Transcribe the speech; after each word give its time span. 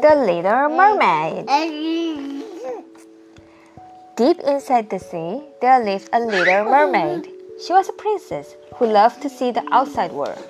The 0.00 0.14
Little 0.14 0.70
Mermaid. 0.70 1.44
Deep 4.16 4.40
inside 4.40 4.88
the 4.88 4.98
sea, 4.98 5.42
there 5.60 5.84
lived 5.84 6.08
a 6.14 6.20
little 6.20 6.64
mermaid. 6.64 7.28
She 7.62 7.74
was 7.74 7.90
a 7.90 7.92
princess 7.92 8.56
who 8.76 8.86
loved 8.86 9.20
to 9.20 9.28
see 9.28 9.50
the 9.50 9.62
outside 9.70 10.12
world. 10.12 10.42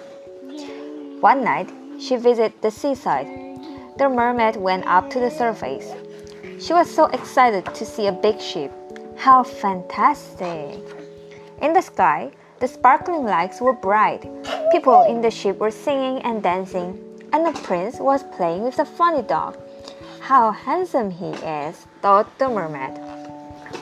One 1.20 1.42
night, 1.42 1.68
she 1.98 2.14
visited 2.14 2.62
the 2.62 2.70
seaside. 2.70 3.26
The 3.98 4.08
mermaid 4.08 4.54
went 4.54 4.86
up 4.86 5.10
to 5.10 5.18
the 5.18 5.30
surface. 5.30 5.90
She 6.64 6.72
was 6.72 6.88
so 6.88 7.06
excited 7.06 7.66
to 7.74 7.84
see 7.84 8.06
a 8.06 8.12
big 8.12 8.40
ship. 8.40 8.70
How 9.16 9.42
fantastic! 9.42 10.78
In 11.60 11.72
the 11.72 11.82
sky, 11.82 12.30
the 12.60 12.68
sparkling 12.68 13.24
lights 13.24 13.60
were 13.60 13.72
bright. 13.72 14.22
People 14.70 15.02
in 15.02 15.20
the 15.20 15.30
ship 15.32 15.58
were 15.58 15.72
singing 15.72 16.22
and 16.22 16.40
dancing, 16.40 17.09
and 17.32 17.46
the 17.46 17.60
prince 17.62 17.98
was 17.98 18.22
playing 18.36 18.64
with 18.64 18.76
the 18.76 18.84
funny 18.84 19.22
dog. 19.22 19.56
How 20.20 20.50
handsome 20.50 21.10
he 21.10 21.30
is, 21.30 21.86
thought 22.02 22.38
the 22.38 22.48
mermaid. 22.48 22.98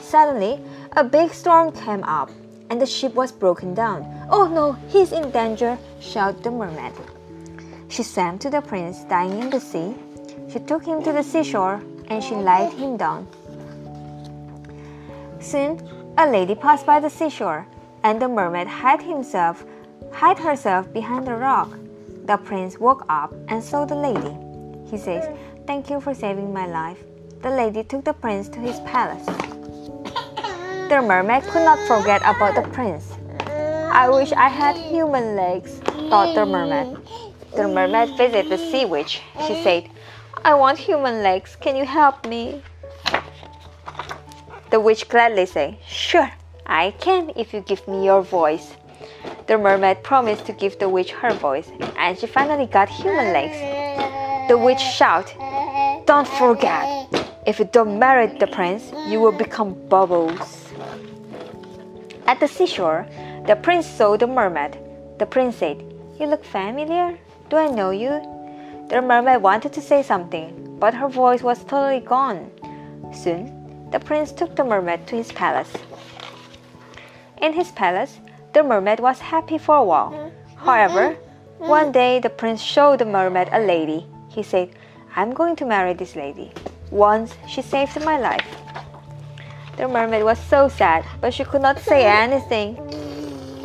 Suddenly, 0.01 0.59
a 0.97 1.03
big 1.03 1.33
storm 1.33 1.71
came 1.71 2.03
up, 2.03 2.31
and 2.69 2.81
the 2.81 2.85
ship 2.85 3.13
was 3.15 3.31
broken 3.31 3.73
down. 3.73 4.05
Oh 4.29 4.47
no, 4.47 4.73
he's 4.87 5.11
in 5.11 5.31
danger, 5.31 5.77
shouted 5.99 6.43
the 6.43 6.51
mermaid. 6.51 6.93
She 7.89 8.03
swam 8.03 8.37
to 8.39 8.49
the 8.49 8.61
prince 8.61 9.03
dying 9.05 9.39
in 9.39 9.49
the 9.49 9.59
sea. 9.59 9.95
She 10.49 10.59
took 10.59 10.85
him 10.85 11.03
to 11.03 11.11
the 11.11 11.23
seashore 11.23 11.81
and 12.07 12.23
she 12.23 12.35
laid 12.35 12.73
him 12.73 12.97
down. 12.97 13.27
Soon, 15.39 15.79
a 16.17 16.27
lady 16.27 16.55
passed 16.55 16.85
by 16.85 16.99
the 16.99 17.09
seashore, 17.09 17.65
and 18.03 18.21
the 18.21 18.27
mermaid 18.27 18.67
hid 18.67 19.01
himself, 19.01 19.63
hid 20.15 20.37
herself 20.37 20.91
behind 20.91 21.27
a 21.27 21.35
rock. 21.35 21.69
The 22.29 22.37
prince 22.37 22.77
woke 22.77 23.05
up 23.09 23.33
and 23.47 23.63
saw 23.63 23.85
the 23.85 23.95
lady. 23.95 24.37
He 24.91 24.99
says, 24.99 25.25
"Thank 25.65 25.89
you 25.89 25.99
for 25.99 26.13
saving 26.13 26.53
my 26.53 26.67
life." 26.67 27.01
The 27.41 27.49
lady 27.49 27.81
took 27.83 28.05
the 28.05 28.13
prince 28.13 28.47
to 28.49 28.59
his 28.59 28.79
palace. 28.81 29.25
The 30.93 31.01
mermaid 31.01 31.41
could 31.49 31.65
not 31.65 31.79
forget 31.87 32.21
about 32.21 32.53
the 32.53 32.69
prince. 32.69 33.17
I 33.89 34.09
wish 34.13 34.31
I 34.31 34.47
had 34.47 34.77
human 34.77 35.35
legs, 35.35 35.81
thought 36.13 36.35
the 36.35 36.45
mermaid. 36.45 37.01
The 37.55 37.67
mermaid 37.67 38.13
visited 38.15 38.51
the 38.53 38.59
sea 38.59 38.85
witch. 38.85 39.23
She 39.47 39.63
said, 39.63 39.89
I 40.45 40.53
want 40.53 40.77
human 40.77 41.23
legs. 41.23 41.55
Can 41.55 41.75
you 41.75 41.85
help 41.85 42.27
me? 42.27 42.61
The 44.69 44.79
witch 44.79 45.09
gladly 45.09 45.47
said, 45.47 45.79
Sure, 45.87 46.29
I 46.67 46.93
can 47.01 47.33
if 47.35 47.55
you 47.55 47.61
give 47.61 47.87
me 47.87 48.05
your 48.05 48.21
voice. 48.21 48.77
The 49.49 49.57
mermaid 49.57 50.03
promised 50.03 50.45
to 50.45 50.53
give 50.53 50.77
the 50.77 50.87
witch 50.87 51.09
her 51.09 51.33
voice, 51.33 51.71
and 51.97 52.15
she 52.15 52.27
finally 52.27 52.67
got 52.67 52.87
human 52.87 53.33
legs. 53.33 53.57
The 54.47 54.55
witch 54.55 54.79
shouted, 54.79 55.35
Don't 56.05 56.27
forget, 56.27 56.85
if 57.47 57.57
you 57.57 57.65
don't 57.65 57.97
marry 57.97 58.27
the 58.27 58.45
prince, 58.45 58.91
you 59.07 59.19
will 59.19 59.31
become 59.31 59.73
bubbles. 59.89 60.69
At 62.27 62.39
the 62.39 62.47
seashore, 62.47 63.07
the 63.47 63.55
prince 63.55 63.87
saw 63.87 64.17
the 64.17 64.27
mermaid. 64.27 64.77
The 65.17 65.25
prince 65.25 65.55
said, 65.55 65.81
You 66.19 66.27
look 66.27 66.45
familiar. 66.45 67.17
Do 67.49 67.57
I 67.57 67.69
know 67.69 67.89
you? 67.89 68.21
The 68.89 69.01
mermaid 69.01 69.41
wanted 69.41 69.73
to 69.73 69.81
say 69.81 70.03
something, 70.03 70.77
but 70.79 70.93
her 70.93 71.09
voice 71.09 71.41
was 71.41 71.63
totally 71.63 72.01
gone. 72.01 72.51
Soon, 73.11 73.89
the 73.89 73.99
prince 73.99 74.31
took 74.31 74.55
the 74.55 74.63
mermaid 74.63 75.07
to 75.07 75.15
his 75.15 75.31
palace. 75.31 75.73
In 77.41 77.53
his 77.53 77.71
palace, 77.71 78.19
the 78.53 78.63
mermaid 78.63 78.99
was 78.99 79.19
happy 79.19 79.57
for 79.57 79.75
a 79.75 79.83
while. 79.83 80.11
Mm-hmm. 80.11 80.65
However, 80.65 81.15
mm-hmm. 81.15 81.63
Mm-hmm. 81.63 81.69
one 81.69 81.91
day 81.91 82.19
the 82.19 82.29
prince 82.29 82.61
showed 82.61 82.99
the 82.99 83.05
mermaid 83.05 83.49
a 83.51 83.59
lady. 83.59 84.05
He 84.29 84.43
said, 84.43 84.69
I'm 85.15 85.33
going 85.33 85.55
to 85.57 85.65
marry 85.65 85.93
this 85.93 86.15
lady. 86.15 86.51
Once 86.91 87.35
she 87.47 87.61
saved 87.61 88.03
my 88.03 88.17
life. 88.17 88.45
The 89.77 89.87
mermaid 89.87 90.23
was 90.23 90.39
so 90.39 90.67
sad, 90.67 91.05
but 91.21 91.33
she 91.33 91.43
could 91.43 91.61
not 91.61 91.79
say 91.79 92.05
anything. 92.05 92.77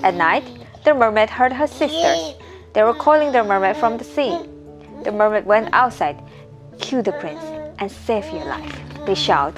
At 0.03 0.15
night, 0.15 0.44
the 0.84 0.94
mermaid 0.94 1.31
heard 1.31 1.53
her 1.53 1.67
sisters. 1.67 2.34
They 2.73 2.83
were 2.83 2.94
calling 2.94 3.33
the 3.33 3.43
mermaid 3.43 3.77
from 3.77 3.99
the 3.99 4.05
sea. 4.05 4.39
The 5.03 5.12
mermaid 5.12 5.47
went 5.47 5.71
outside, 5.73 6.23
kill 6.78 7.03
the 7.03 7.12
prince, 7.12 7.43
and 7.78 7.91
save 7.91 8.27
your 8.33 8.44
life. 8.44 8.81
They 9.06 9.15
shout. 9.15 9.55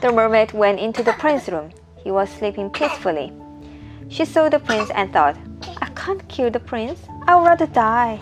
The 0.00 0.12
mermaid 0.12 0.52
went 0.52 0.80
into 0.80 1.02
the 1.02 1.12
prince's 1.14 1.52
room. 1.52 1.70
He 2.02 2.10
was 2.10 2.30
sleeping 2.30 2.70
peacefully. 2.70 3.32
She 4.10 4.24
saw 4.24 4.48
the 4.48 4.58
prince 4.58 4.90
and 4.90 5.12
thought, 5.12 5.36
I 5.80 5.86
can't 5.94 6.26
kill 6.28 6.50
the 6.50 6.58
prince. 6.58 7.00
I'd 7.28 7.46
rather 7.46 7.66
die. 7.66 8.18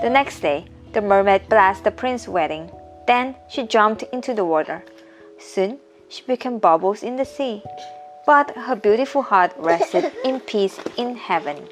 The 0.00 0.08
next 0.08 0.40
day, 0.40 0.66
the 0.92 1.02
mermaid 1.02 1.48
blessed 1.48 1.82
the 1.82 1.90
prince's 1.90 2.28
wedding. 2.28 2.70
Then 3.08 3.34
she 3.48 3.66
jumped 3.66 4.04
into 4.12 4.32
the 4.34 4.44
water. 4.44 4.84
Soon 5.38 5.78
she 6.08 6.22
became 6.22 6.58
bubbles 6.58 7.02
in 7.02 7.16
the 7.16 7.24
sea, 7.24 7.64
but 8.26 8.52
her 8.56 8.76
beautiful 8.76 9.22
heart 9.22 9.52
rested 9.58 10.12
in 10.24 10.38
peace 10.38 10.78
in 10.96 11.16
heaven. 11.16 11.68